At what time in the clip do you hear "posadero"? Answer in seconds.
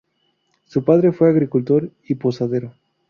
2.15-2.73